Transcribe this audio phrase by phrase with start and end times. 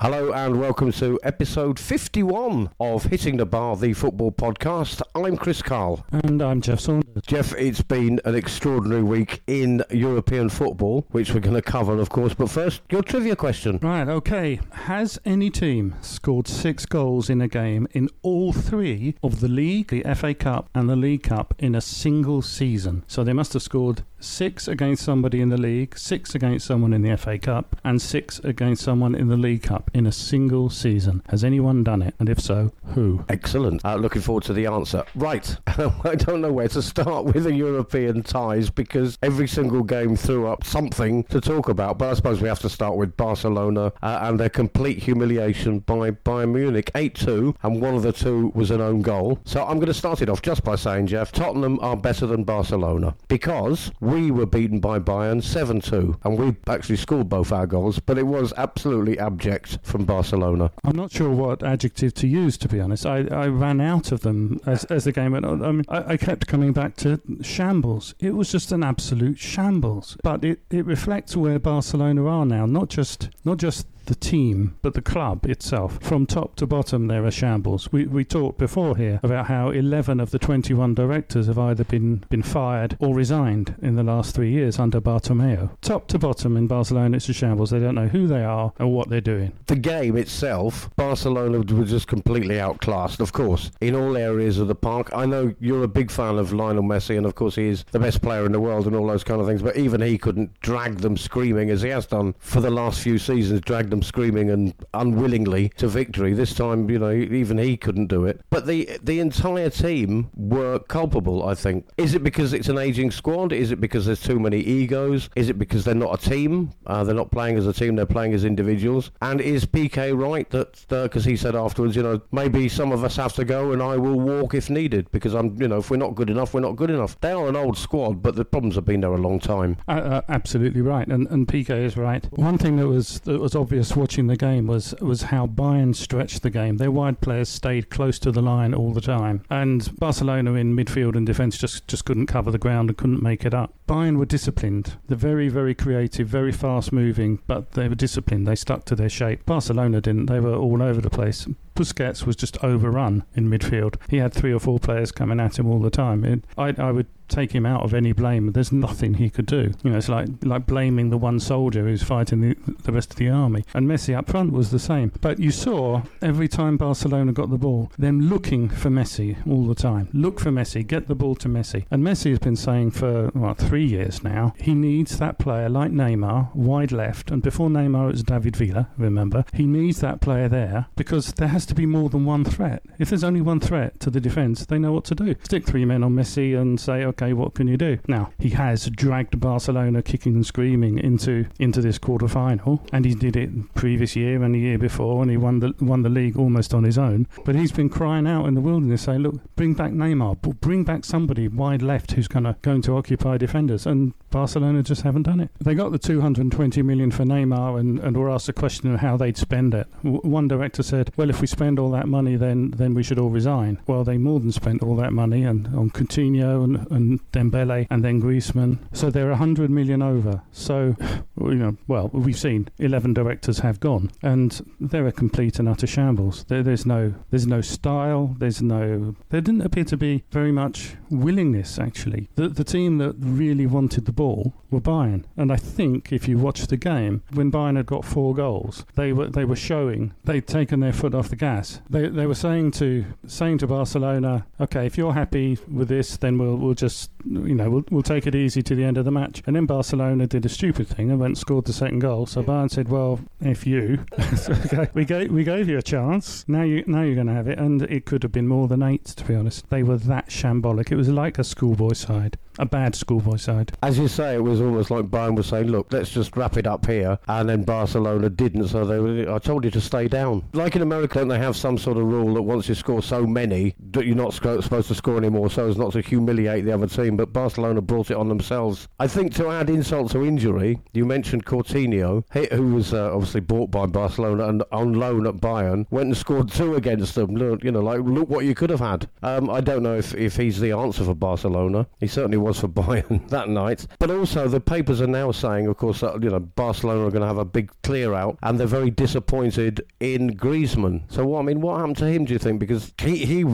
[0.00, 5.02] Hello and welcome to episode 51 of Hitting the Bar, the football podcast.
[5.14, 6.06] I'm Chris Carl.
[6.10, 7.22] And I'm Jeff Saunders.
[7.26, 12.08] Jeff, it's been an extraordinary week in European football, which we're going to cover, of
[12.08, 12.32] course.
[12.32, 13.78] But first, your trivia question.
[13.82, 14.60] Right, okay.
[14.72, 19.88] Has any team scored six goals in a game in all three of the League,
[19.88, 23.04] the FA Cup, and the League Cup in a single season?
[23.06, 27.02] So they must have scored six against somebody in the League, six against someone in
[27.02, 31.22] the FA Cup, and six against someone in the League Cup in a single season.
[31.28, 32.14] Has anyone done it?
[32.18, 33.24] And if so, who?
[33.28, 33.84] Excellent.
[33.84, 35.04] Uh, looking forward to the answer.
[35.14, 40.16] Right, I don't know where to start with the European ties because every single game
[40.16, 41.98] threw up something to talk about.
[41.98, 46.10] But I suppose we have to start with Barcelona uh, and their complete humiliation by
[46.10, 46.90] Bayern Munich.
[46.94, 49.40] 8 2, and one of the two was an own goal.
[49.44, 52.44] So I'm going to start it off just by saying, Jeff, Tottenham are better than
[52.44, 57.66] Barcelona because we were beaten by Bayern 7 2, and we actually scored both our
[57.66, 60.70] goals, but it was absolutely abject from Barcelona.
[60.82, 63.06] I'm not sure what adjective to use, to be honest.
[63.06, 65.64] I, I ran out of them as, as the game went on.
[65.64, 68.14] I mean, I, I kept coming back to shambles.
[68.18, 70.16] It was just an absolute shambles.
[70.22, 74.94] But it, it reflects where Barcelona are now, not just not just the team, but
[74.94, 75.98] the club itself.
[76.02, 77.92] From top to bottom, there are shambles.
[77.92, 82.24] We, we talked before here about how 11 of the 21 directors have either been,
[82.28, 85.70] been fired or resigned in the last three years under Bartomeu.
[85.80, 87.70] Top to bottom in Barcelona, it's a shambles.
[87.70, 89.52] They don't know who they are or what they're doing.
[89.66, 94.74] The game itself, Barcelona was just completely outclassed, of course, in all areas of the
[94.74, 95.10] park.
[95.14, 97.98] I know you're a big fan of Lionel Messi, and of course, he is the
[97.98, 100.58] best player in the world and all those kind of things, but even he couldn't
[100.60, 104.50] drag them screaming as he has done for the last few seasons, drag them screaming
[104.50, 106.32] and unwillingly to victory.
[106.32, 108.40] This time, you know, even he couldn't do it.
[108.50, 111.46] But the the entire team were culpable.
[111.46, 111.86] I think.
[111.96, 113.52] Is it because it's an aging squad?
[113.52, 115.30] Is it because there's too many egos?
[115.36, 116.72] Is it because they're not a team?
[116.86, 117.96] Uh, they're not playing as a team.
[117.96, 119.10] They're playing as individuals.
[119.22, 123.04] And is Piqué right that because uh, he said afterwards, you know, maybe some of
[123.04, 125.90] us have to go and I will walk if needed because I'm, you know, if
[125.90, 127.18] we're not good enough, we're not good enough.
[127.20, 129.76] They are an old squad, but the problems have been there a long time.
[129.88, 132.26] Uh, absolutely right, and and Piqué is right.
[132.32, 136.42] One thing that was that was obvious watching the game was was how Bayern stretched
[136.42, 136.76] the game.
[136.76, 141.16] Their wide players stayed close to the line all the time, and Barcelona in midfield
[141.16, 143.74] and defence just just couldn't cover the ground and couldn't make it up.
[143.88, 144.94] Bayern were disciplined.
[145.06, 148.46] They're very very creative, very fast moving, but they were disciplined.
[148.46, 149.46] They stuck to their shape.
[149.46, 150.26] Barcelona didn't.
[150.26, 151.46] They were all over the place.
[151.74, 153.96] Busquets was just overrun in midfield.
[154.08, 156.42] He had three or four players coming at him all the time.
[156.58, 158.52] I, I would take him out of any blame.
[158.52, 159.72] There's nothing he could do.
[159.82, 163.16] You know, it's like like blaming the one soldier who's fighting the, the rest of
[163.16, 163.64] the army.
[163.74, 165.12] And Messi up front was the same.
[165.20, 169.74] But you saw every time Barcelona got the ball, them looking for Messi all the
[169.74, 170.08] time.
[170.12, 171.86] Look for Messi, get the ball to Messi.
[171.90, 175.92] And Messi has been saying for what three years now he needs that player like
[175.92, 178.88] Neymar, wide left, and before Neymar it was David Villa.
[178.96, 182.82] Remember, he needs that player there because there has to be more than one threat.
[182.98, 185.34] If there's only one threat to the defence, they know what to do.
[185.44, 187.98] Stick three men on Messi and say, okay okay, what can you do?
[188.06, 193.14] Now, he has dragged Barcelona kicking and screaming into into this quarter final, and he
[193.14, 196.38] did it previous year and the year before, and he won the won the league
[196.38, 197.26] almost on his own.
[197.44, 201.04] But he's been crying out in the wilderness, saying, "Look, bring back Neymar, bring back
[201.04, 205.50] somebody wide left who's gonna going to occupy defenders." And Barcelona just haven't done it.
[205.60, 209.16] They got the 220 million for Neymar, and, and were asked a question of how
[209.16, 209.86] they'd spend it.
[210.02, 213.18] W- one director said, "Well, if we spend all that money, then then we should
[213.18, 217.32] all resign." Well, they more than spent all that money, and on Coutinho and, and
[217.32, 218.78] Dembele and then Griezmann.
[218.92, 220.42] So they're 100 million over.
[220.52, 220.96] So,
[221.38, 225.86] you know, well, we've seen 11 directors have gone, and they're a complete and utter
[225.86, 226.44] shambles.
[226.48, 228.34] There, there's no, there's no style.
[228.38, 229.14] There's no.
[229.30, 231.78] There didn't appear to be very much willingness.
[231.78, 236.28] Actually, the the team that really wanted the ball were Bayern, and I think if
[236.28, 240.12] you watch the game when Bayern had got four goals, they were they were showing
[240.24, 241.80] they'd taken their foot off the gas.
[241.88, 246.36] They they were saying to saying to Barcelona, okay, if you're happy with this, then
[246.36, 249.10] we'll we'll just you know, we'll, we'll take it easy to the end of the
[249.10, 249.42] match.
[249.46, 252.26] And then Barcelona did a stupid thing and went and scored the second goal.
[252.26, 254.04] So Bayern said, well, if you,
[254.66, 256.44] okay, we gave, we gave you a chance.
[256.48, 257.58] Now you now you're going to have it.
[257.58, 259.68] And it could have been more than eight, to be honest.
[259.70, 260.90] They were that shambolic.
[260.90, 263.72] It was like a schoolboy side a bad schoolboy side.
[263.82, 266.66] As you say, it was almost like Bayern was saying, "Look, let's just wrap it
[266.66, 268.68] up here," and then Barcelona didn't.
[268.68, 270.44] So they were, I told you to stay down.
[270.52, 273.74] Like in America, they have some sort of rule that once you score so many,
[273.92, 276.86] that you're not sc- supposed to score anymore, so as not to humiliate the other
[276.86, 277.16] team.
[277.16, 278.88] But Barcelona brought it on themselves.
[278.98, 283.70] I think to add insult to injury, you mentioned Coutinho, who was uh, obviously bought
[283.70, 287.34] by Barcelona and on loan at Bayern, went and scored two against them.
[287.34, 289.08] Look, you know, like look what you could have had.
[289.22, 291.86] Um, I don't know if, if he's the answer for Barcelona.
[291.98, 293.86] He certainly was was for Bayern that night.
[293.98, 297.22] But also, the papers are now saying, of course, that you know Barcelona are going
[297.22, 301.02] to have a big clear out, and they're very disappointed in Griezmann.
[301.08, 302.24] So, what I mean, what happened to him?
[302.24, 302.58] Do you think?
[302.58, 303.44] Because he he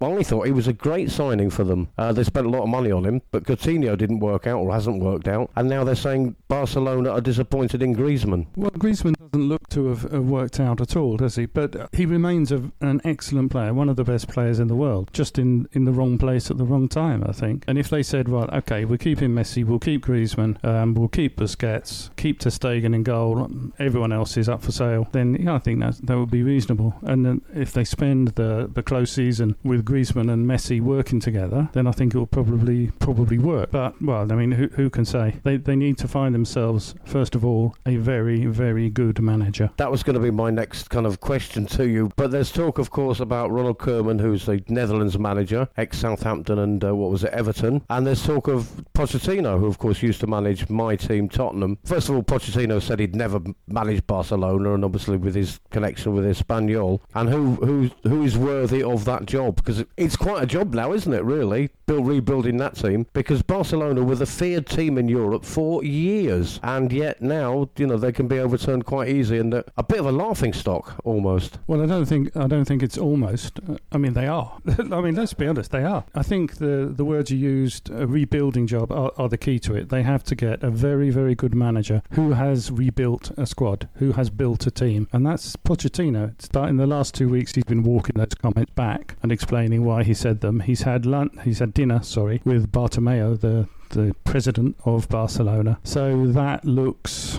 [0.00, 1.88] only thought he was a great signing for them.
[1.98, 4.72] Uh, they spent a lot of money on him, but Coutinho didn't work out or
[4.72, 8.46] hasn't worked out, and now they're saying Barcelona are disappointed in Griezmann.
[8.56, 11.46] Well, Griezmann doesn't look to have, have worked out at all, does he?
[11.46, 15.10] But he remains a, an excellent player, one of the best players in the world,
[15.12, 17.64] just in, in the wrong place at the wrong time, I think.
[17.66, 21.36] And if they said, right, okay, we're keeping Messi, we'll keep Griezmann, um, we'll keep
[21.36, 25.58] Busquets, keep Ter Stegen in goal, everyone else is up for sale, then yeah, I
[25.58, 26.94] think that that would be reasonable.
[27.02, 31.68] And then if they spend the, the close season with Griezmann and Messi working together,
[31.72, 33.70] then I think it will probably probably work.
[33.70, 35.36] But well, I mean, who, who can say?
[35.42, 39.70] They they need to find themselves first of all a very very good manager.
[39.76, 42.10] That was going to be my next kind of question to you.
[42.16, 46.84] But there's talk, of course, about Ronald Koeman, who's the Netherlands manager, ex Southampton and
[46.84, 47.82] uh, what was it, Everton.
[47.90, 51.78] And there's talk of Pochettino, who of course used to manage my team, Tottenham.
[51.84, 56.24] First of all, Pochettino said he'd never managed Barcelona, and obviously with his connection with
[56.24, 60.74] Espanyol, and who who who is worthy of that job because it's quite a job
[60.74, 61.22] now, isn't it?
[61.24, 66.60] Really, build rebuilding that team because Barcelona were the feared team in Europe for years,
[66.62, 70.00] and yet now you know they can be overturned quite easy and uh, a bit
[70.00, 71.58] of a laughing stock almost.
[71.66, 73.60] Well, I don't think I don't think it's almost.
[73.68, 74.58] Uh, I mean, they are.
[74.78, 76.04] I mean, let's be honest, they are.
[76.14, 79.74] I think the the words you used, a rebuilding job, are, are the key to
[79.74, 79.88] it.
[79.88, 84.12] They have to get a very very good manager who has rebuilt a squad, who
[84.12, 86.34] has built a team, and that's Pochettino.
[86.40, 90.14] Starting the last two weeks, he's been walking those comments back and explaining why he
[90.14, 90.60] said them.
[90.60, 95.78] He's had lunch, he's had dinner, sorry, with Bartomeu, the the president of Barcelona.
[95.84, 97.38] So that looks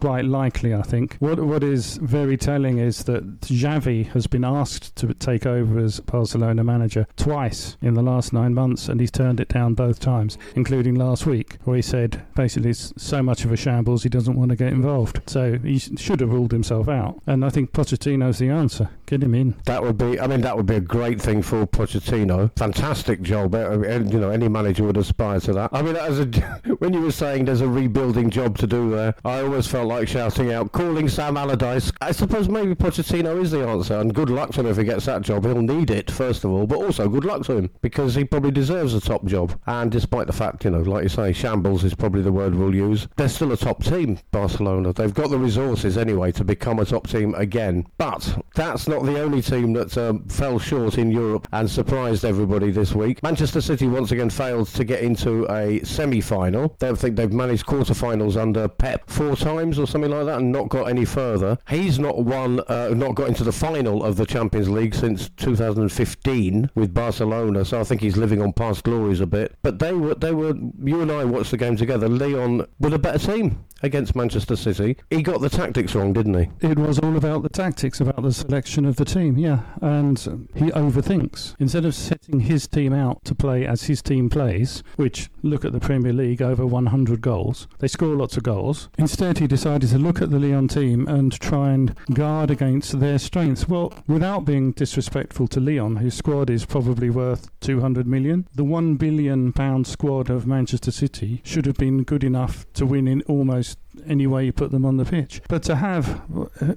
[0.00, 1.16] quite likely, I think.
[1.18, 6.00] What what is very telling is that Xavi has been asked to take over as
[6.00, 10.38] Barcelona manager twice in the last nine months, and he's turned it down both times,
[10.54, 14.36] including last week, where he said basically it's so much of a shambles he doesn't
[14.36, 15.20] want to get involved.
[15.26, 18.90] So he should have ruled himself out, and I think Pochettino's the answer.
[19.06, 19.54] Get him in.
[19.66, 22.50] That would be, I mean, that would be a great thing for Pochettino.
[22.56, 23.54] Fantastic job.
[23.54, 25.70] Uh, you know, any manager would aspire to that.
[25.72, 26.24] I mean, as a,
[26.78, 30.08] when you were saying there's a rebuilding job to do there, I always felt like
[30.08, 31.92] shouting out, calling Sam Allardyce.
[32.00, 35.04] I suppose maybe Pochettino is the answer, and good luck to him if he gets
[35.04, 35.44] that job.
[35.44, 38.52] He'll need it, first of all, but also good luck to him, because he probably
[38.52, 39.58] deserves a top job.
[39.66, 42.74] And despite the fact, you know, like you say, shambles is probably the word we'll
[42.74, 44.92] use, they're still a top team, Barcelona.
[44.94, 47.86] They've got the resources anyway to become a top team again.
[47.98, 52.70] But that's not the only team that um, fell short in Europe and surprised everybody
[52.70, 53.22] this week.
[53.22, 56.76] Manchester City once again failed to get into a semi-final.
[56.78, 60.68] They think they've managed quarter-finals under Pep four times or something like that and not
[60.68, 61.58] got any further.
[61.68, 66.70] He's not won, uh, not got into the final of the Champions League since 2015
[66.74, 67.64] with Barcelona.
[67.64, 69.54] So I think he's living on past glories a bit.
[69.62, 70.54] But they were, they were.
[70.82, 72.08] You and I watched the game together.
[72.08, 74.96] Lyon were the better team against Manchester City.
[75.10, 76.66] He got the tactics wrong, didn't he?
[76.66, 79.60] It was all about the tactics, about the selection of the team, yeah.
[79.82, 80.18] And
[80.54, 81.54] he overthinks.
[81.58, 85.72] Instead of setting his team out to play as his team plays, which look at
[85.72, 88.88] the Premier League over 100 goals, they score lots of goals.
[88.96, 93.18] Instead, he decided to look at the Lyon team and try and guard against their
[93.18, 93.68] strengths.
[93.68, 98.96] Well, without being disrespectful to Lyon, whose squad is probably worth 200 million, the 1
[98.96, 103.73] billion pound squad of Manchester City should have been good enough to win in almost
[103.74, 105.40] just any way you put them on the pitch.
[105.48, 106.22] But to have,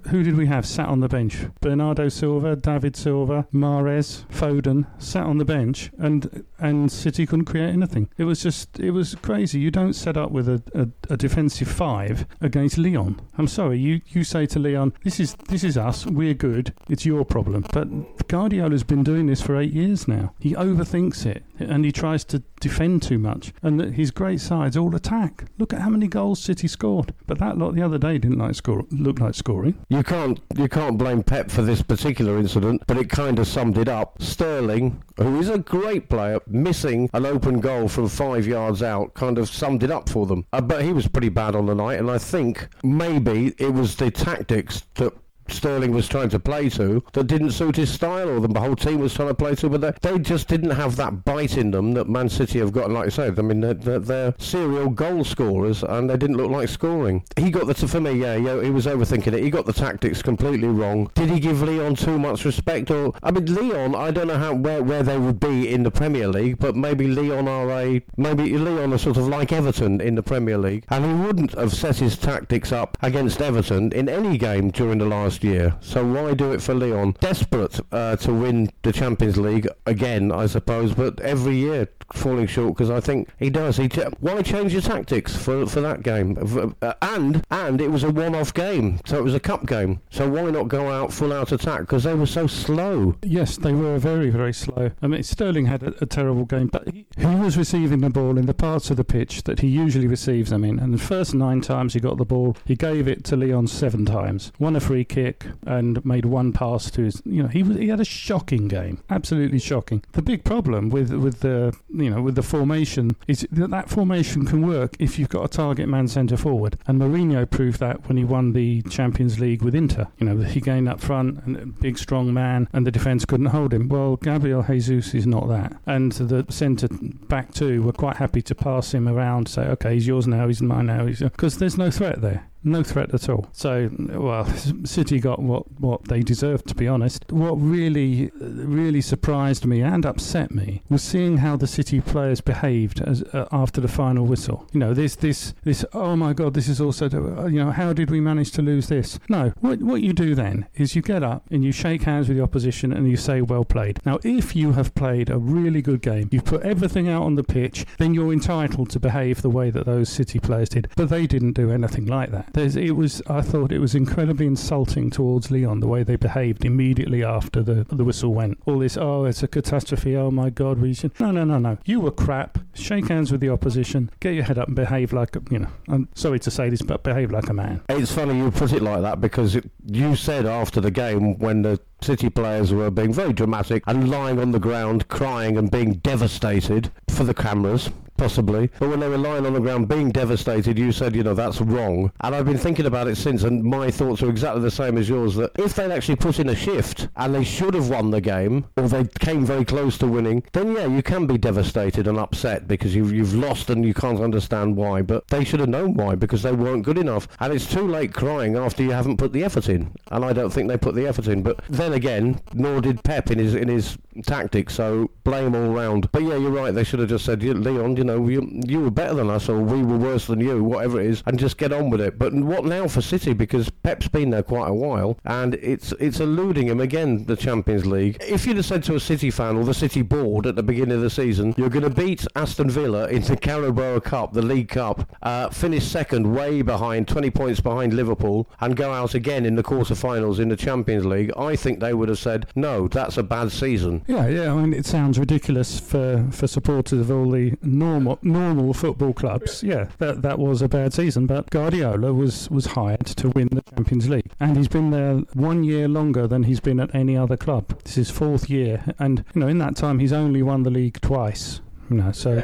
[0.10, 1.46] who did we have sat on the bench?
[1.62, 7.70] Bernardo Silva, David Silva, Mahrez, Foden sat on the bench, and and City couldn't create
[7.70, 8.10] anything.
[8.18, 9.60] It was just, it was crazy.
[9.60, 13.20] You don't set up with a, a, a defensive five against Lyon.
[13.38, 17.06] I'm sorry, you, you say to Lyon, this is this is us, we're good, it's
[17.06, 17.66] your problem.
[17.74, 20.34] But Guardiola's been doing this for eight years now.
[20.40, 23.54] He overthinks it and he tries to defend too much.
[23.62, 25.46] And his great sides all attack.
[25.58, 27.07] Look at how many goals City scored.
[27.26, 29.76] But that lot the other day didn't like score, look like scoring.
[29.90, 33.78] You can't you can't blame Pep for this particular incident, but it kind of summed
[33.78, 34.22] it up.
[34.22, 39.38] Sterling, who is a great player, missing an open goal from five yards out, kind
[39.38, 40.46] of summed it up for them.
[40.54, 43.96] Uh, but he was pretty bad on the night, and I think maybe it was
[43.96, 45.14] the tactics that
[45.52, 49.00] Sterling was trying to play to that didn't suit his style, or the whole team
[49.00, 51.94] was trying to play to, but they, they just didn't have that bite in them
[51.94, 52.92] that Man City have got.
[52.92, 56.52] Like I said, I mean, they're, they're, they're, serial goal scorers, and they didn't look
[56.52, 57.24] like scoring.
[57.36, 59.44] He got the, for me, yeah, yeah, he was overthinking it.
[59.44, 61.10] He got the tactics completely wrong.
[61.16, 62.92] Did he give Lyon too much respect?
[62.92, 65.92] Or I mean, Lyon, I don't know how where, where they would be in the
[65.92, 70.16] Premier League, but maybe Lyon are a maybe Lyon are sort of like Everton in
[70.16, 74.38] the Premier League, and he wouldn't have set his tactics up against Everton in any
[74.38, 75.76] game during the last last year.
[75.82, 77.16] So why do it for Lyon?
[77.20, 82.74] Desperate uh, to win the Champions League again, I suppose, but every year falling short
[82.74, 83.78] because I think he does.
[83.78, 83.90] He
[84.20, 86.38] why change your tactics for for that game?
[86.82, 90.02] Uh, and and it was a one-off game, so it was a cup game.
[90.10, 91.82] So why not go out full out attack?
[91.82, 93.16] Because they were so slow.
[93.24, 94.92] Yes, they were very very slow.
[95.02, 98.38] I mean, Sterling had a, a terrible game, but he, he, was receiving the ball
[98.38, 100.80] in the parts of the pitch that he usually receives them in.
[100.80, 104.06] And the first nine times he got the ball, he gave it to Lyon seven
[104.06, 105.27] times, won a free kick,
[105.66, 107.22] and made one pass to his.
[107.26, 110.04] You know, he was he had a shocking game, absolutely shocking.
[110.14, 114.46] The big problem with with the you know with the formation is that that formation
[114.46, 118.18] can work if you've got a target man centre forward, and Mourinho proved that when
[118.18, 120.08] he won the Champions League with Inter.
[120.18, 123.48] You know, he gained up front and a big strong man, and the defence couldn't
[123.48, 123.90] hold him.
[123.90, 128.56] Well, Gabriel Jesus is not that, and the centre back two were quite happy to
[128.56, 132.22] pass him around, say, okay, he's yours now, he's mine now, because there's no threat
[132.22, 133.48] there no threat at all.
[133.54, 134.46] So, well,
[134.84, 137.26] City got what, what they deserved, to be honest.
[137.32, 143.02] What really, really surprised me and upset me was seeing how the City players behaved
[143.02, 144.68] as, uh, after the final whistle.
[144.74, 145.86] You know, this, this, this.
[145.94, 147.08] Oh my God, this is also.
[147.08, 149.20] Uh, you know, how did we manage to lose this?
[149.30, 152.38] No, what what you do then is you get up and you shake hands with
[152.38, 156.02] the opposition and you say, "Well played." Now, if you have played a really good
[156.02, 159.70] game, you've put everything out on the pitch, then you're entitled to behave the way
[159.70, 160.90] that those City players did.
[160.96, 162.54] But they didn't do anything like that.
[162.58, 166.66] There's, it was, I thought it was incredibly insulting towards Lyon the way they behaved
[166.66, 168.58] immediately after the the whistle went.
[168.66, 170.16] All this, oh, it's a catastrophe.
[170.16, 171.20] Oh my God, we should.
[171.20, 171.78] No, no, no, no.
[171.86, 172.58] You were crap.
[172.74, 174.10] Shake hands with the opposition.
[174.22, 175.68] Get your head up and behave like a, you know.
[175.88, 177.82] I'm sorry to say this, but behave like a man.
[177.90, 181.62] It's funny you put it like that because it, you said after the game when
[181.62, 185.94] the City players were being very dramatic and lying on the ground, crying and being
[185.94, 188.70] devastated for the cameras possibly.
[188.80, 191.62] But when they were lying on the ground being devastated, you said, you know, that's
[191.62, 192.12] wrong.
[192.22, 195.08] And I've been thinking about it since, and my thoughts are exactly the same as
[195.08, 195.36] yours.
[195.36, 198.66] That if they'd actually put in a shift and they should have won the game,
[198.76, 202.68] or they came very close to winning, then yeah, you can be devastated and upset
[202.68, 205.02] because you've, you've lost and you can't understand why.
[205.02, 207.28] But they should have known why because they weren't good enough.
[207.40, 209.94] And it's too late crying after you haven't put the effort in.
[210.12, 211.44] And I don't think they put the effort in.
[211.44, 214.74] But then again, nor did Pep in his in his tactics.
[214.74, 216.10] So blame all round.
[216.14, 216.74] But yeah, you're right.
[216.74, 219.60] They should have just said, Lyon, you know, you, you were better than us, or
[219.60, 222.18] we were worse than you, whatever it is, and just get on with it.
[222.18, 223.34] But what now for City?
[223.34, 227.26] Because Pep's been there quite a while, and it's it's eluding him again.
[227.26, 228.18] The Champions League.
[228.22, 230.96] If you'd have said to a City fan or the City board at the beginning
[230.96, 234.70] of the season, you're going to beat Aston Villa in the Carabao Cup, the League
[234.70, 239.56] Cup, uh, finish second, way behind, 20 points behind Liverpool, and go out again in
[239.56, 243.24] the quarter-finals in the Champions League, I think they would have said, no, that's a
[243.24, 244.04] bad season.
[244.08, 244.54] Yeah, yeah.
[244.54, 249.64] I mean, it sounds ridiculous for, for supporters of all the normal normal football clubs,
[249.64, 251.28] yeah, that that was a bad season.
[251.28, 255.64] But Guardiola was was hired to win the Champions League, and he's been there one
[255.64, 257.82] year longer than he's been at any other club.
[257.84, 261.00] This is fourth year, and you know in that time he's only won the league
[261.02, 261.62] twice.
[261.90, 262.44] You know, so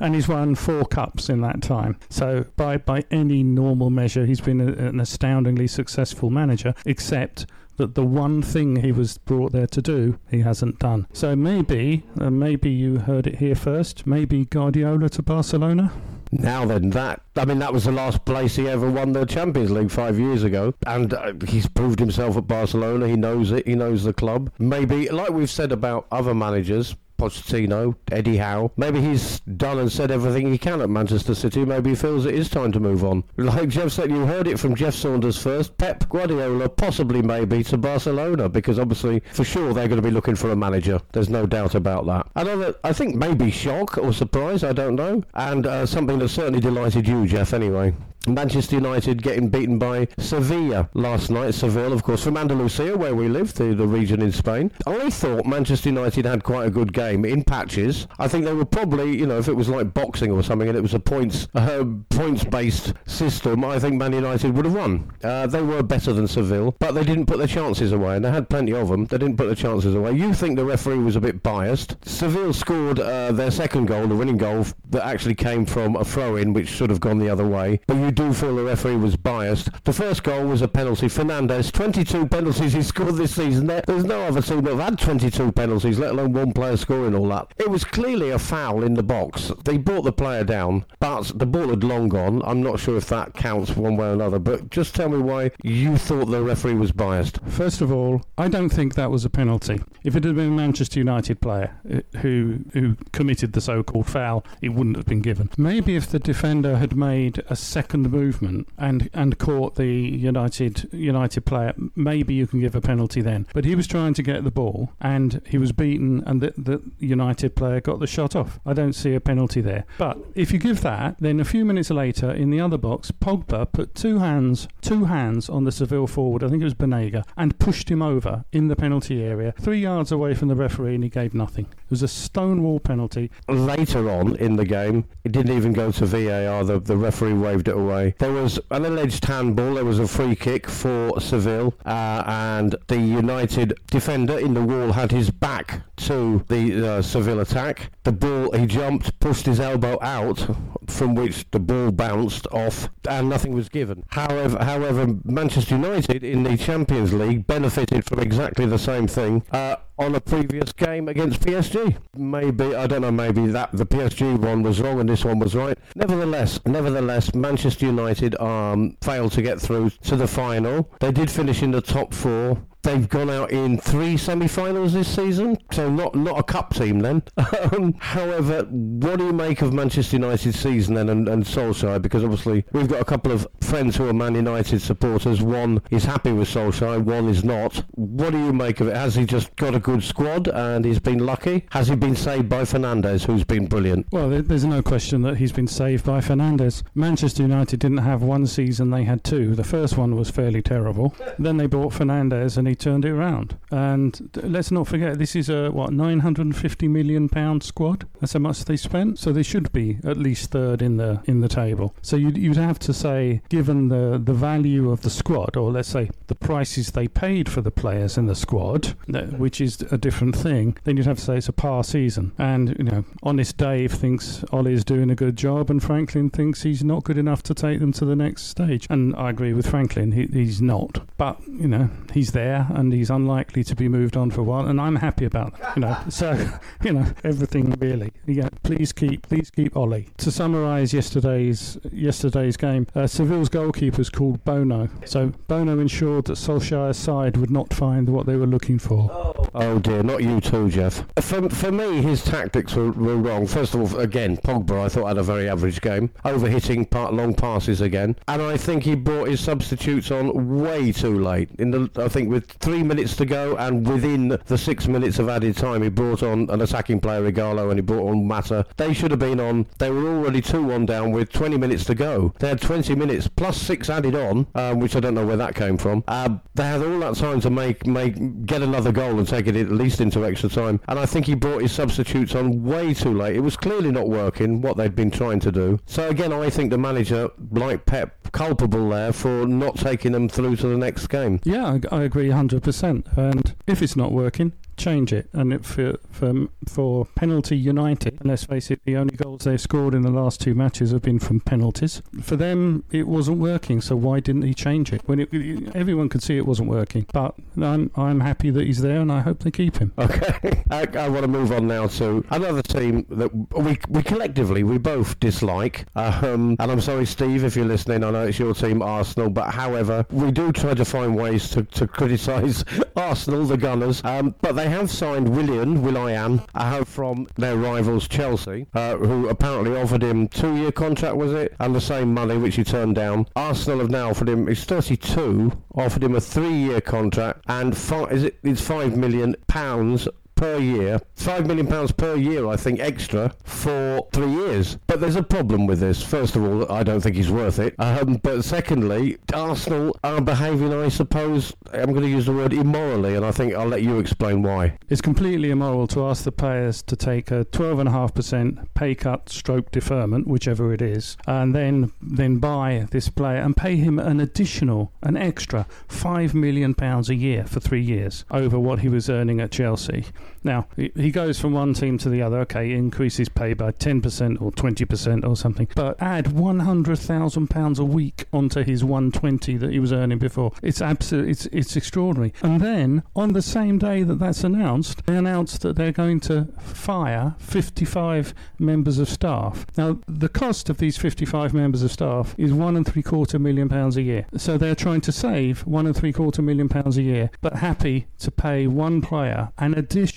[0.00, 1.96] and he's won four cups in that time.
[2.10, 7.46] So by by any normal measure, he's been a, an astoundingly successful manager, except
[7.76, 11.06] that the one thing he was brought there to do, he hasn't done.
[11.12, 14.06] So maybe, uh, maybe you heard it here first.
[14.06, 15.92] Maybe Guardiola to Barcelona.
[16.34, 19.70] Now then, that I mean, that was the last place he ever won the Champions
[19.70, 23.06] League five years ago, and uh, he's proved himself at Barcelona.
[23.06, 23.66] He knows it.
[23.66, 24.50] He knows the club.
[24.58, 28.72] Maybe, like we've said about other managers, Pochettino, Eddie Howe.
[28.76, 31.64] Maybe he's done and said everything he can at Manchester City.
[31.64, 33.22] Maybe he feels it is time to move on.
[33.52, 35.76] Like Jeff said, you heard it from Jeff Saunders first.
[35.76, 40.34] Pep Guardiola, possibly maybe to Barcelona, because obviously, for sure, they're going to be looking
[40.34, 41.00] for a manager.
[41.12, 42.28] There's no doubt about that.
[42.34, 45.22] Another, I think maybe shock or surprise, I don't know.
[45.34, 47.94] And uh, something that certainly delighted you, Jeff, anyway.
[48.26, 51.54] Manchester United getting beaten by Sevilla last night.
[51.54, 54.70] Seville, of course, from Andalusia, where we live, the, the region in Spain.
[54.86, 58.06] I thought Manchester United had quite a good game in patches.
[58.18, 60.78] I think they were probably, you know, if it was like boxing or something and
[60.78, 65.10] it was a points uh, points based system, I think Man United would have won.
[65.24, 68.30] Uh, they were better than Seville, but they didn't put their chances away, and they
[68.30, 69.06] had plenty of them.
[69.06, 70.12] They didn't put their chances away.
[70.12, 71.96] You think the referee was a bit biased?
[72.06, 76.36] Seville scored uh, their second goal, the winning goal, that actually came from a throw
[76.36, 77.80] in, which should have gone the other way.
[77.86, 79.70] But you do feel the referee was biased.
[79.84, 81.06] The first goal was a penalty.
[81.06, 83.66] Fernandes, 22 penalties he scored this season.
[83.66, 87.28] There's no other team that have had 22 penalties, let alone one player scoring all
[87.28, 87.52] that.
[87.58, 89.50] It was clearly a foul in the box.
[89.64, 92.42] They brought the player down, but the ball had long gone.
[92.44, 95.50] I'm not sure if that counts one way or another, but just tell me why
[95.62, 97.38] you thought the referee was biased.
[97.46, 99.80] First of all, I don't think that was a penalty.
[100.04, 104.44] If it had been a Manchester United player uh, who who committed the so-called foul,
[104.60, 105.50] it wouldn't have been given.
[105.56, 110.88] Maybe if the defender had made a second opened movement and and caught the United
[110.92, 113.46] United player, maybe you can give a penalty then.
[113.52, 116.80] But he was trying to get the ball and he was beaten, and the, the
[116.98, 118.58] United player got the shot off.
[118.66, 119.84] I don't see a penalty there.
[119.98, 123.70] But if you give that, then a few minutes later in the other box, Pogba
[123.72, 126.42] put two hands two hands on the Seville forward.
[126.44, 130.12] I think it was Banega and pushed him over in the penalty area, three yards
[130.12, 131.66] away from the referee, and he gave nothing.
[131.92, 133.30] Was a stonewall penalty.
[133.48, 136.64] Later on in the game, it didn't even go to VAR.
[136.64, 138.14] The, the referee waved it away.
[138.18, 139.74] There was an alleged handball.
[139.74, 144.92] There was a free kick for Seville, uh, and the United defender in the wall
[144.92, 147.90] had his back to the uh, Seville attack.
[148.04, 150.46] The ball, he jumped, pushed his elbow out,
[150.88, 154.04] from which the ball bounced off, and nothing was given.
[154.10, 159.42] However, however, Manchester United in the Champions League benefited from exactly the same thing.
[159.50, 161.96] Uh, on a previous game against PSG.
[162.16, 163.12] Maybe I don't know.
[163.12, 165.78] Maybe that the PSG one was wrong and this one was right.
[165.94, 170.90] Nevertheless, nevertheless, Manchester United um, failed to get through to the final.
[171.00, 172.58] They did finish in the top four.
[172.82, 177.22] They've gone out in three semi-finals this season, so not not a cup team then.
[177.72, 182.02] Um, however, what do you make of Manchester United's season then and, and Solskjaer?
[182.02, 185.40] Because obviously we've got a couple of friends who are Man United supporters.
[185.42, 187.84] One is happy with Solskjaer, one is not.
[187.92, 188.96] What do you make of it?
[188.96, 191.66] Has he just got a good squad and he's been lucky?
[191.70, 194.06] Has he been saved by Fernandes, who's been brilliant?
[194.10, 196.82] Well, there's no question that he's been saved by Fernandes.
[196.94, 199.54] Manchester United didn't have one season; they had two.
[199.54, 201.14] The first one was fairly terrible.
[201.38, 203.56] Then they bought Fernandes, and he turned it around.
[203.70, 208.06] And let's not forget, this is a what 950 million pound squad.
[208.20, 209.18] That's how much they spent.
[209.18, 211.94] So they should be at least third in the in the table.
[212.02, 215.88] So you'd, you'd have to say, given the the value of the squad, or let's
[215.88, 218.94] say the prices they paid for the players in the squad,
[219.36, 222.32] which is a different thing, then you'd have to say it's a par season.
[222.38, 226.84] And you know, honest Dave thinks Ollie's doing a good job, and Franklin thinks he's
[226.84, 228.86] not good enough to take them to the next stage.
[228.90, 231.00] And I agree with Franklin; he, he's not.
[231.16, 234.66] But you know, he's there, and he's unlikely to be moved on for a while,
[234.66, 235.76] and I'm happy about that.
[235.76, 236.32] You know, so
[236.82, 238.12] you know everything really.
[238.26, 240.08] Yeah, please keep, please keep Ollie.
[240.18, 244.88] To summarise yesterday's yesterday's game, uh, Seville's goalkeeper is called Bono.
[245.04, 249.10] So Bono ensured that Solskjaer's side would not find what they were looking for.
[249.54, 251.04] Oh dear, not you too, Jeff.
[251.20, 253.46] For, for me, his tactics were, were wrong.
[253.46, 257.34] First of all, again, Pogba I thought had a very average game, overhitting part long
[257.34, 261.50] passes again, and I think he brought his substitutes on way too late.
[261.58, 265.28] In the, I think with three minutes to go and within the six minutes of
[265.28, 268.66] added time, he brought on an attacking player, Ighalo, and he brought on Mata.
[268.76, 269.66] They should have been on.
[269.78, 272.32] They were already two-one down with 20 minutes to go.
[272.38, 275.54] They had 20 minutes plus six added on, um, which I don't know where that
[275.54, 276.04] came from.
[276.08, 279.56] Uh, they had all that time to make make get another goal and take it
[279.56, 280.80] at least into extra time.
[280.88, 283.36] And I think he brought his substitutes on way too late.
[283.36, 285.78] It was clearly not working what they'd been trying to do.
[285.86, 290.56] So again, I think the manager, like Pep, culpable there for not taking them through
[290.56, 291.40] to the next game.
[291.44, 293.16] Yeah, I, I agree 100%.
[293.16, 295.28] And if it's not working, change it.
[295.32, 299.60] And it, for, for for penalty United, and let's face it, the only goals they've
[299.60, 302.02] scored in the last two matches have been from penalties.
[302.22, 303.80] For them, it wasn't working.
[303.80, 305.28] So why didn't he change it when it,
[305.74, 307.06] everyone could see it wasn't working?
[307.12, 309.92] But I'm I'm happy that he's there, and I hope they keep him.
[309.98, 314.64] Okay, I, I want to move on now to another team that we we collectively
[314.64, 315.86] we both dislike.
[315.94, 318.04] Um, and I'm sorry, Steve, if you're listening.
[318.04, 321.62] I know it's your team, Arsenal, but however, we do try to find ways to,
[321.62, 322.64] to criticise
[322.96, 324.02] Arsenal, the Gunners.
[324.04, 329.28] Um, but they have signed William Willian, Will.i.am, uh, from their rivals Chelsea, uh, who
[329.28, 333.26] apparently offered him two-year contract, was it, and the same money which he turned down.
[333.36, 334.46] Arsenal have now offered him.
[334.46, 335.52] He's 32.
[335.74, 338.38] Offered him a three-year contract and is it?
[338.42, 340.08] It's five million pounds
[340.42, 344.76] per year, five million pounds per year, I think, extra for three years.
[344.88, 346.02] But there's a problem with this.
[346.02, 347.76] First of all, I don't think he's worth it.
[347.78, 353.14] Um, but secondly, Arsenal are behaving, I suppose, I'm going to use the word immorally,
[353.14, 354.78] and I think I'll let you explain why.
[354.88, 360.26] It's completely immoral to ask the players to take a 12.5% pay cut stroke deferment,
[360.26, 365.16] whichever it is, and then then buy this player and pay him an additional, an
[365.16, 370.06] extra £5 million a year for three years over what he was earning at Chelsea.
[370.44, 372.40] Now, he goes from one team to the other.
[372.40, 378.62] Okay, increases pay by 10% or 20% or something, but add £100,000 a week onto
[378.64, 380.52] his 120 that he was earning before.
[380.62, 382.32] It's absolutely, it's, it's extraordinary.
[382.42, 386.48] And then, on the same day that that's announced, they announced that they're going to
[386.58, 389.66] fire 55 members of staff.
[389.76, 393.68] Now, the cost of these 55 members of staff is one and three quarter million
[393.68, 394.26] pounds a year.
[394.36, 398.06] So they're trying to save one and three quarter million pounds a year, but happy
[398.18, 400.11] to pay one player an additional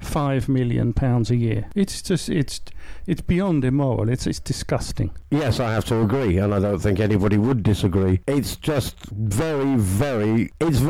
[0.00, 1.68] five million pounds a year.
[1.74, 2.60] It's just it's
[3.06, 4.08] it's beyond immoral.
[4.08, 5.10] It's it's disgusting.
[5.30, 8.20] Yes, I have to agree, and I don't think anybody would disagree.
[8.26, 10.50] It's just very, very.
[10.60, 10.82] It's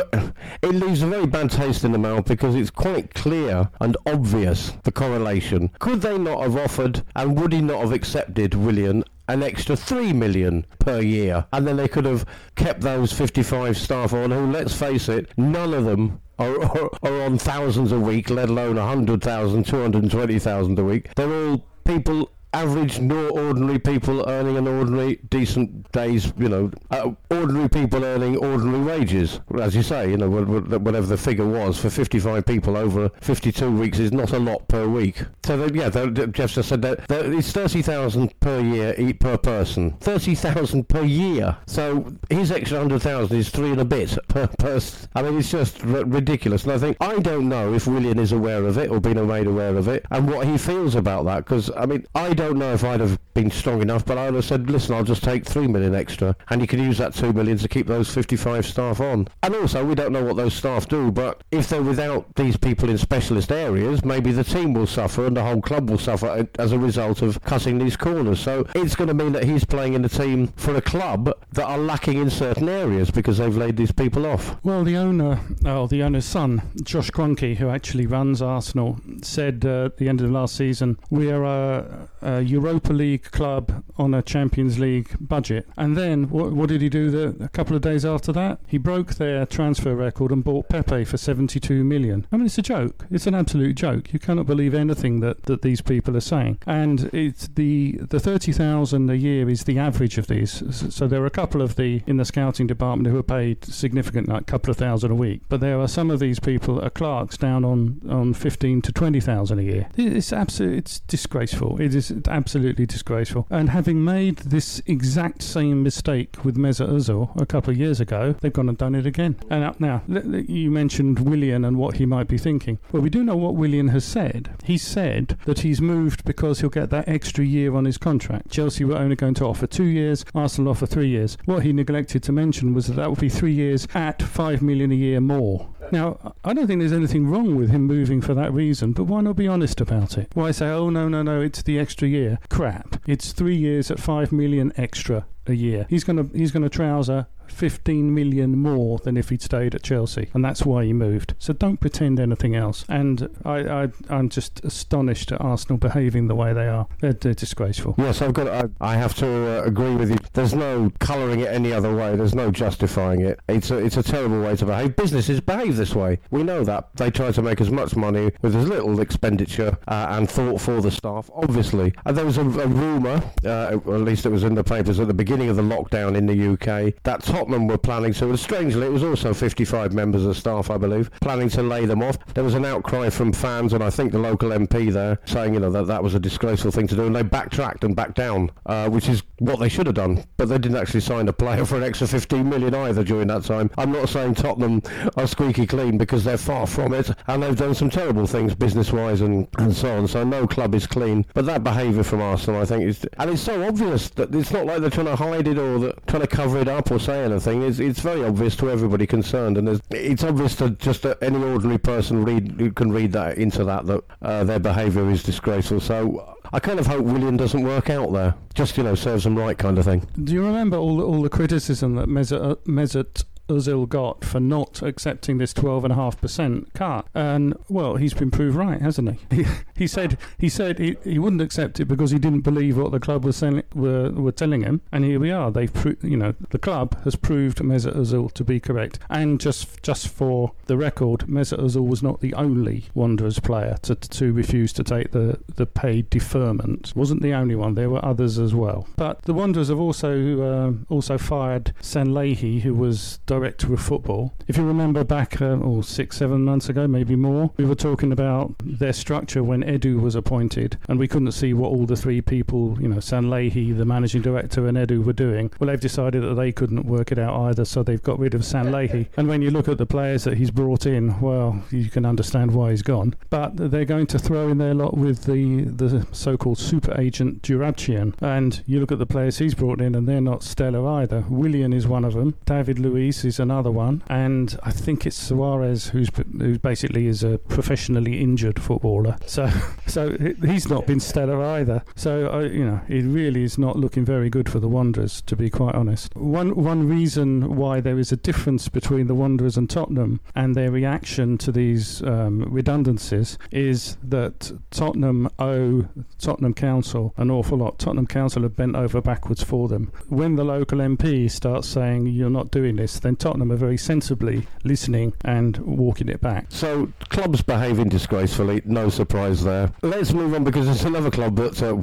[0.62, 4.72] it leaves a very bad taste in the mouth because it's quite clear and obvious
[4.84, 5.70] the correlation.
[5.78, 10.12] Could they not have offered, and would he not have accepted William an extra three
[10.12, 12.26] million per year, and then they could have
[12.56, 14.30] kept those 55 staff on.
[14.30, 18.48] Who, let's face it, none of them are, are, are on thousands a week, let
[18.48, 21.14] alone 100,000, 220,000 a week.
[21.14, 27.10] They're all people average, no ordinary people earning an ordinary, decent day's, you know, uh,
[27.30, 29.40] ordinary people earning ordinary wages.
[29.60, 33.98] As you say, you know, whatever the figure was, for 55 people over 52 weeks
[33.98, 35.22] is not a lot per week.
[35.44, 39.92] So, they, yeah, Jeff just said that, that it's 30,000 per year per person.
[40.00, 41.56] 30,000 per year.
[41.66, 45.08] So his extra 100,000 is three and a bit per person.
[45.14, 46.64] I mean, it's just r- ridiculous.
[46.64, 49.46] And I think, I don't know if William is aware of it or been made
[49.46, 52.84] aware of it and what he feels about that because, I mean, I know if
[52.84, 55.66] I'd have been strong enough, but I would have said, listen, I'll just take three
[55.66, 59.28] million extra, and you can use that two million to keep those 55 staff on.
[59.42, 62.90] And also, we don't know what those staff do, but if they're without these people
[62.90, 66.72] in specialist areas, maybe the team will suffer and the whole club will suffer as
[66.72, 68.40] a result of cutting these corners.
[68.40, 71.64] So it's going to mean that he's playing in a team for a club that
[71.64, 74.56] are lacking in certain areas because they've laid these people off.
[74.64, 79.86] Well, the owner, oh, the owner's son, Josh Kroenke, who actually runs Arsenal, said uh,
[79.86, 84.14] at the end of last season, we are a, a Uh, Europa League club on
[84.14, 85.66] a Champions League budget.
[85.76, 88.58] And then what, what did he do the, a couple of days after that?
[88.66, 92.26] He broke their transfer record and bought Pepe for 72 million.
[92.32, 93.06] I mean, it's a joke.
[93.10, 94.12] It's an absolute joke.
[94.12, 96.58] You cannot believe anything that, that these people are saying.
[96.66, 100.62] And it's the the 30,000 a year is the average of these.
[100.94, 104.28] So there are a couple of the in the scouting department who are paid significant,
[104.28, 105.42] like a couple of thousand a week.
[105.48, 109.58] But there are some of these people are clerks down on, on 15 to 20,000
[109.58, 109.88] a year.
[109.96, 111.80] It's absolutely it's disgraceful.
[111.80, 113.46] It is absolutely disgraceful.
[113.50, 118.34] And having made this exact same mistake with Mesut Ozil a couple of years ago,
[118.40, 119.36] they've gone and done it again.
[119.50, 122.78] And now, you mentioned Willian and what he might be thinking.
[122.90, 124.54] Well, we do know what Willian has said.
[124.64, 128.50] He said that he's moved because he'll get that extra year on his contract.
[128.50, 131.36] Chelsea were only going to offer two years, Arsenal offer three years.
[131.44, 134.92] What he neglected to mention was that that would be three years at five million
[134.92, 135.68] a year more.
[135.90, 139.20] Now, I don't think there's anything wrong with him moving for that reason, but why
[139.20, 140.30] not be honest about it?
[140.34, 142.38] Why say, oh, no, no, no, it's the extra year?
[142.48, 143.00] Crap.
[143.06, 145.86] It's three years at five million extra a year.
[145.88, 149.82] He's going to he's going to trouser 15 million more than if he'd stayed at
[149.82, 151.34] Chelsea, and that's why he moved.
[151.38, 152.84] So don't pretend anything else.
[152.88, 156.86] And I, I am just astonished at Arsenal behaving the way they are.
[157.00, 157.94] They're, they're disgraceful.
[157.98, 158.48] Yes, I've got.
[158.48, 160.16] I, I have to uh, agree with you.
[160.32, 162.16] There's no colouring it any other way.
[162.16, 163.40] There's no justifying it.
[163.48, 164.96] It's a it's a terrible way to behave.
[164.96, 166.18] Businesses behave this way.
[166.30, 170.06] We know that they try to make as much money with as little expenditure uh,
[170.10, 171.30] and thought for the staff.
[171.34, 175.00] Obviously, and there was a, a rumour, uh, at least it was in the papers
[175.00, 178.38] at the beginning of the lockdown in the UK, that Tottenham were planning to, and
[178.38, 182.18] strangely, it was also 55 members of staff, I believe, planning to lay them off.
[182.34, 185.60] There was an outcry from fans, and I think the local MP there, saying, you
[185.60, 188.50] know, that that was a disgraceful thing to do, and they backtracked and backed down,
[188.66, 190.24] uh, which is what they should have done.
[190.36, 193.44] But they didn't actually sign a player for an extra 15 million either during that
[193.44, 193.70] time.
[193.78, 194.82] I'm not saying Tottenham
[195.16, 199.22] are squeaky clean because they're far from it, and they've done some terrible things business-wise
[199.22, 200.08] and, and so on.
[200.08, 201.24] So no club is clean.
[201.34, 204.66] But that behaviour from Arsenal, I think, is, and it's so obvious that it's not
[204.66, 207.24] like they're trying to hide it or that, trying to cover it up or say
[207.24, 211.78] anything it's, it's very obvious to everybody concerned, and it's obvious to just any ordinary
[211.78, 215.80] person read who can read that into that that uh, their behaviour is disgraceful.
[215.80, 218.34] So I kind of hope William doesn't work out there.
[218.54, 220.06] Just you know, serves them right, kind of thing.
[220.22, 224.40] Do you remember all the, all the criticism that Mesut, uh, Mesut Ozil got for
[224.40, 227.06] not accepting this 12.5% cut.
[227.14, 229.42] And, well, he's been proved right, hasn't he?
[229.42, 232.92] He, he said he said he, he wouldn't accept it because he didn't believe what
[232.92, 234.80] the club was selling, were, were telling him.
[234.90, 235.50] And here we are.
[235.50, 238.98] They've, pro- you know, the club has proved Mesut Ozil to be correct.
[239.10, 243.94] And just just for the record, Mesut Ozil was not the only Wanderers player to,
[243.94, 246.92] to refuse to take the, the paid deferment.
[246.94, 247.74] Wasn't the only one.
[247.74, 248.86] There were others as well.
[248.96, 254.34] But the Wanderers have also uh, also fired Sanllehi, who was director of football.
[254.46, 258.12] If you remember back, uh, oh, six, seven months ago, maybe more, we were talking
[258.12, 262.20] about their structure when Edu was appointed, and we couldn't see what all the three
[262.20, 265.50] people, you know, Sanllehi, the managing director, and Edu were doing.
[265.58, 268.42] Well, they've decided that they couldn't work it out either, so they've got rid of
[268.42, 269.08] Sanllehi.
[269.16, 272.52] and when you look at the players that he's brought in, well, you can understand
[272.52, 273.14] why he's gone.
[273.30, 278.12] But they're going to throw in their lot with the, the so-called super agent Joorabchian.
[278.20, 281.24] And you look at the players he's brought in, and they're not stellar either.
[281.30, 282.34] Willian is one of them.
[282.44, 287.38] David Luiz Is another one, and I think it's Suarez who's who basically is a
[287.38, 289.16] professionally injured footballer.
[289.26, 289.48] So
[289.86, 291.84] so he's not been stellar either.
[291.94, 295.50] So you know, it really is not looking very good for the Wanderers, to be
[295.50, 296.14] quite honest.
[296.16, 300.70] One one reason why there is a difference between the Wanderers and Tottenham and their
[300.70, 305.86] reaction to these um, redundancies is that Tottenham owe
[306.18, 307.78] Tottenham Council an awful lot.
[307.78, 309.92] Tottenham Council have bent over backwards for them.
[310.08, 314.46] When the local MP starts saying you're not doing this, then Tottenham are very sensibly
[314.64, 316.46] listening and walking it back.
[316.48, 319.72] So clubs behaving disgracefully, no surprise there.
[319.82, 321.74] Let's move on because it's another club that's uh,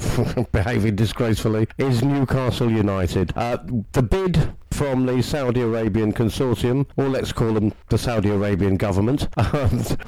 [0.51, 3.33] behaving disgracefully is Newcastle United.
[3.35, 3.57] Uh,
[3.93, 9.27] the bid from the Saudi Arabian consortium, or let's call them the Saudi Arabian government,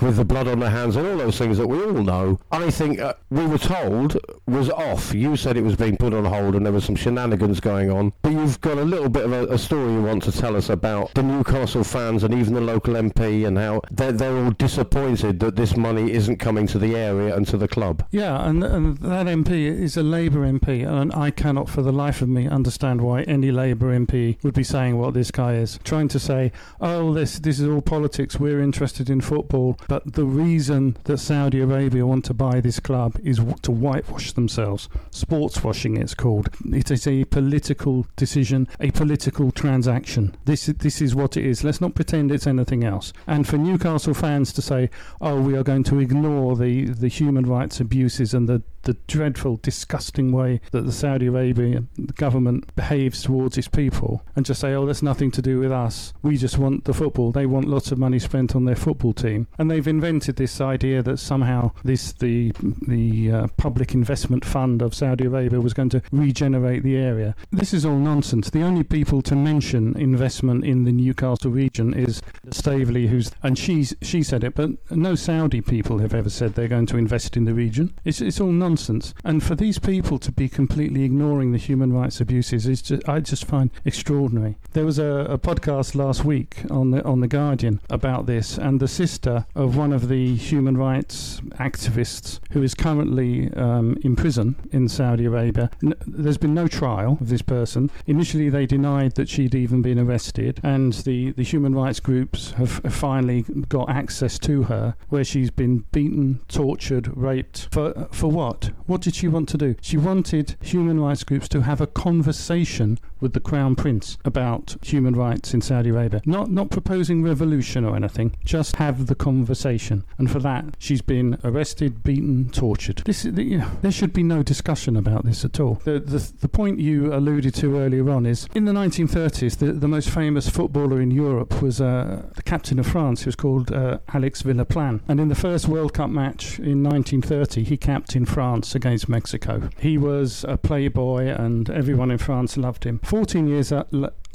[0.01, 2.69] with the blood on their hands and all those things that we all know, I
[2.71, 5.13] think uh, we were told was off.
[5.13, 8.13] You said it was being put on hold and there was some shenanigans going on,
[8.21, 10.69] but you've got a little bit of a, a story you want to tell us
[10.69, 15.39] about the Newcastle fans and even the local MP and how they're, they're all disappointed
[15.39, 18.05] that this money isn't coming to the area and to the club.
[18.11, 22.21] Yeah, and, and that MP is a Labour MP, and I cannot for the life
[22.21, 25.79] of me understand why any Labour MP would be saying what this guy is.
[25.83, 30.25] Trying to say, oh, this, this is all politics, we're interested in football, but the
[30.25, 34.89] reason that Saudi Arabia want to buy this club is to whitewash themselves.
[35.11, 36.49] Sports washing, it's called.
[36.71, 40.35] It is a political decision, a political transaction.
[40.45, 41.63] This, this is what it is.
[41.63, 43.13] Let's not pretend it's anything else.
[43.27, 47.45] And for Newcastle fans to say, oh, we are going to ignore the, the human
[47.45, 53.57] rights abuses and the the dreadful, disgusting way that the Saudi Arabian government behaves towards
[53.57, 56.13] its people and just say, oh, that's nothing to do with us.
[56.21, 57.31] We just want the football.
[57.31, 59.47] They want lots of money spent on their football team.
[59.57, 62.51] And they've invented this idea that somehow this the
[62.87, 67.35] the uh, public investment fund of Saudi Arabia was going to regenerate the area.
[67.51, 68.49] This is all nonsense.
[68.49, 73.95] The only people to mention investment in the Newcastle region is Staveley, who's and she's
[74.01, 77.45] she said it, but no Saudi people have ever said they're going to invest in
[77.45, 77.93] the region.
[78.03, 79.13] It's it's all nonsense nonsense.
[79.25, 83.19] And for these people to be completely ignoring the human rights abuses is just, I
[83.19, 84.55] just find extraordinary.
[84.71, 88.79] There was a, a podcast last week on the on the Guardian about this, and
[88.79, 94.55] the sister of one of the human rights activists who is currently um, in prison
[94.71, 95.69] in Saudi Arabia.
[95.83, 97.91] N- there's been no trial of this person.
[98.07, 102.71] Initially, they denied that she'd even been arrested, and the, the human rights groups have
[102.93, 107.67] finally got access to her, where she's been beaten, tortured, raped.
[107.71, 108.60] For for what?
[108.61, 109.01] What?
[109.01, 109.75] What did she want to do?
[109.81, 115.15] She wanted human rights groups to have a conversation with the Crown Prince about human
[115.15, 116.21] rights in Saudi Arabia.
[116.23, 120.03] Not not proposing revolution or anything, just have the conversation.
[120.19, 123.01] And for that, she's been arrested, beaten, tortured.
[123.05, 125.81] This you know, there should be no discussion about this at all.
[125.83, 129.87] The, the the point you alluded to earlier on is in the 1930s, the, the
[129.87, 133.97] most famous footballer in Europe was uh, the captain of France, who was called uh,
[134.13, 135.01] Alex Villaplane.
[135.07, 139.69] And in the first World Cup match in 1930, he captained France against Mexico.
[139.79, 142.99] He was a playboy, and everyone in France loved him.
[142.99, 143.71] 14 years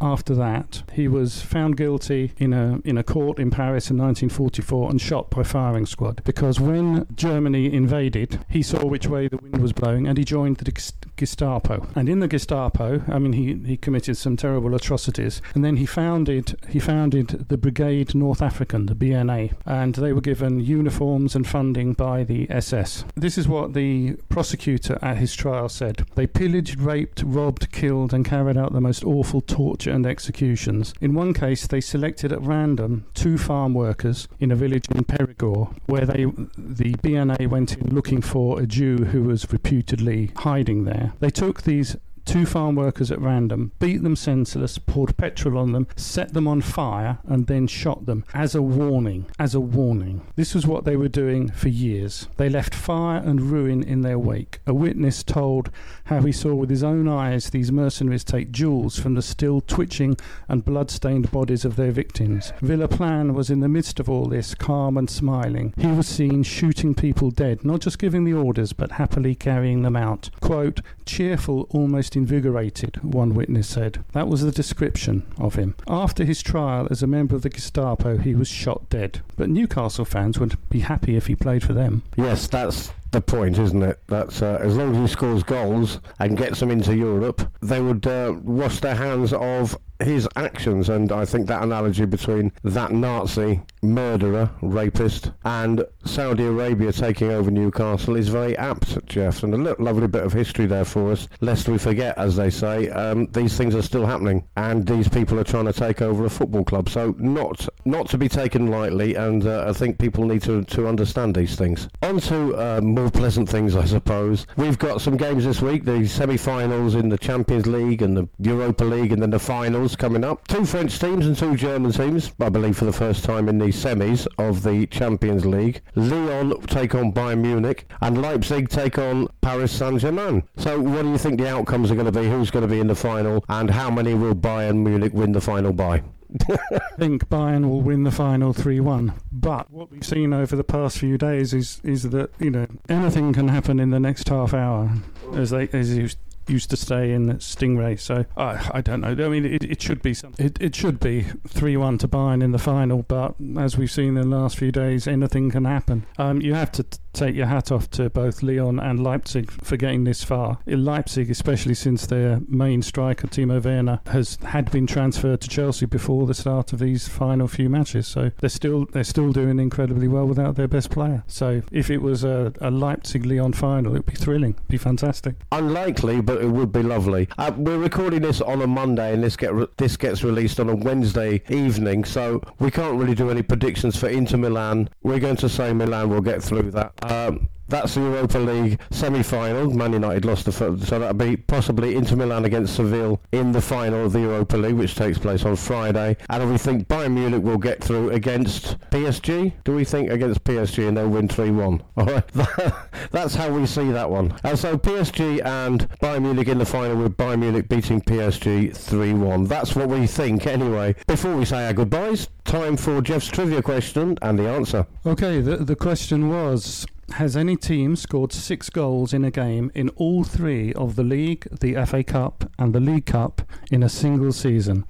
[0.00, 4.90] after that, he was found guilty in a in a court in Paris in 1944
[4.90, 9.58] and shot by firing squad because when Germany invaded, he saw which way the wind
[9.58, 10.70] was blowing and he joined the
[11.16, 11.86] Gestapo.
[11.94, 15.40] And in the Gestapo, I mean, he, he committed some terrible atrocities.
[15.54, 20.20] And then he founded he founded the Brigade North African, the BNA, and they were
[20.20, 23.04] given uniforms and funding by the SS.
[23.14, 28.24] This is what the prosecutor at his trial said: They pillaged, raped, robbed, killed, and
[28.24, 30.94] carried out the most awful torture torture and executions.
[31.00, 35.74] In one case, they selected at random two farm workers in a village in Perigord,
[35.86, 36.24] where they,
[36.58, 41.12] the BNA went in looking for a Jew who was reputedly hiding there.
[41.20, 45.86] They took these two farm workers at random, beat them senseless, poured petrol on them,
[45.96, 49.26] set them on fire, and then shot them as a warning.
[49.38, 50.20] As a warning.
[50.34, 52.28] This was what they were doing for years.
[52.36, 54.60] They left fire and ruin in their wake.
[54.66, 55.70] A witness told
[56.04, 60.16] how he saw with his own eyes these mercenaries take jewels from the still twitching
[60.48, 62.52] and blood-stained bodies of their victims.
[62.60, 65.72] Villaplane was in the midst of all this, calm and smiling.
[65.76, 69.96] He was seen shooting people dead, not just giving the orders, but happily carrying them
[69.96, 70.30] out.
[70.40, 74.04] Quote, cheerful, almost invigorated, one witness said.
[74.12, 75.74] That was the description of him.
[75.86, 79.20] After his trial as a member of the Gestapo, he was shot dead.
[79.36, 82.02] But Newcastle fans would be happy if he played for them.
[82.16, 84.00] Yes, that's the point, isn't it?
[84.08, 88.06] That uh, as long as he scores goals and gets them into Europe, they would
[88.06, 93.60] uh, wash their hands of his actions, and I think that analogy between that Nazi
[93.82, 100.06] murderer, rapist, and Saudi Arabia taking over Newcastle is very apt, Jeff, and a lovely
[100.08, 101.28] bit of history there for us.
[101.40, 105.38] Lest we forget, as they say, um, these things are still happening, and these people
[105.38, 106.88] are trying to take over a football club.
[106.88, 110.88] So not not to be taken lightly, and uh, I think people need to, to
[110.88, 111.88] understand these things.
[112.02, 114.46] On to uh, more pleasant things, I suppose.
[114.56, 118.84] We've got some games this week: the semi-finals in the Champions League and the Europa
[118.84, 120.48] League, and then the finals coming up.
[120.48, 123.66] Two French teams and two German teams, I believe, for the first time in the
[123.66, 125.82] semis of the Champions League.
[125.94, 130.42] Lyon take on Bayern Munich, and Leipzig take on Paris Saint-Germain.
[130.56, 132.28] So, what do you think the outcomes are going to be?
[132.28, 135.40] Who's going to be in the final, and how many will Bayern Munich win the
[135.40, 136.02] final by?
[136.50, 139.12] I think Bayern will win the final 3 1.
[139.32, 143.32] But what we've seen over the past few days is, is that, you know, anything
[143.32, 144.90] can happen in the next half hour,
[145.34, 146.08] as they as you
[146.48, 147.98] used to stay in Stingray.
[147.98, 149.08] So I, I don't know.
[149.08, 150.44] I mean, it, it should be something.
[150.44, 153.02] It, it should be three one to Bayern in the final.
[153.02, 156.06] But as we've seen in the last few days, anything can happen.
[156.18, 159.76] Um, you have to t- take your hat off to both Lyon and Leipzig for
[159.76, 160.58] getting this far.
[160.66, 165.86] In Leipzig, especially since their main striker Timo Werner has had been transferred to Chelsea
[165.86, 168.06] before the start of these final few matches.
[168.06, 171.24] So they're still they're still doing incredibly well without their best player.
[171.26, 175.36] So if it was a, a Leipzig Lyon final, it'd be thrilling, it'd be fantastic.
[175.52, 177.28] Unlikely, but it would be lovely.
[177.38, 180.68] Uh, we're recording this on a Monday, and this get re- this gets released on
[180.68, 184.88] a Wednesday evening, so we can't really do any predictions for Inter Milan.
[185.02, 186.92] We're going to say Milan will get through that.
[187.10, 189.70] Um, that's the Europa League semi-final.
[189.70, 194.06] Man United lost the so that'll be possibly Inter Milan against Seville in the final
[194.06, 196.16] of the Europa League, which takes place on Friday.
[196.30, 199.52] And we think Bayern Munich will get through against PSG.
[199.64, 201.82] Do we think against PSG and they'll win 3-1?
[201.96, 202.26] All right,
[203.10, 204.38] that's how we see that one.
[204.44, 209.48] And so PSG and Bayern Munich in the final with Bayern Munich beating PSG 3-1.
[209.48, 210.94] That's what we think anyway.
[211.06, 214.86] Before we say our goodbyes, time for Jeff's trivia question and the answer.
[215.04, 219.88] Okay, the the question was has any team scored six goals in a game in
[219.90, 224.32] all three of the League, the FA Cup, and the League Cup in a single
[224.32, 224.84] season?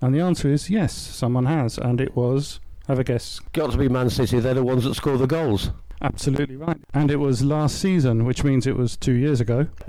[0.00, 2.60] And the answer is yes, someone has, and it was.
[2.88, 3.40] Have a guess.
[3.52, 4.40] Got to be Man City.
[4.40, 5.70] They're the ones that score the goals.
[6.02, 6.78] Absolutely right.
[6.92, 9.68] And it was last season, which means it was two years ago.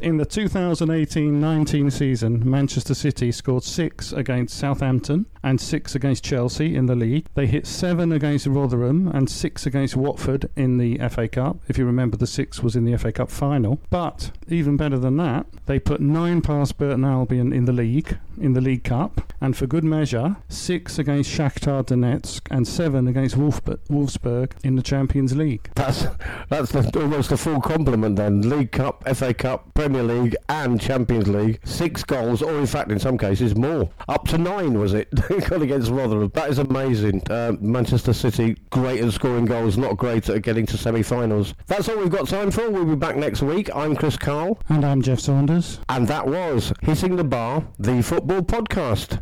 [0.00, 6.76] In the 2018 19 season, Manchester City scored six against Southampton and six against Chelsea
[6.76, 7.26] in the league.
[7.34, 11.58] They hit seven against Rotherham and six against Watford in the FA Cup.
[11.68, 13.80] If you remember, the six was in the FA Cup final.
[13.90, 18.52] But even better than that, they put nine past Burton Albion in the league, in
[18.52, 24.52] the League Cup, and for good measure, six against Shakhtar Donetsk and seven against Wolfsburg,
[24.62, 25.70] in the Champions League.
[25.74, 26.06] That's
[26.48, 28.48] that's almost a full complement then.
[28.48, 31.60] League Cup, FA Cup, Premier League, and Champions League.
[31.64, 33.88] Six goals, or in fact, in some cases, more.
[34.08, 35.08] Up to nine was it?
[35.48, 36.30] Got against Rotherham.
[36.34, 37.22] That is amazing.
[37.30, 41.54] Uh, Manchester City, great at scoring goals, not great at getting to semi-finals.
[41.66, 42.68] That's all we've got time for.
[42.70, 43.70] We'll be back next week.
[43.74, 45.80] I'm Chris Carl, And I'm Jeff Saunders.
[45.88, 49.16] and that was hitting the bar, the football podcast.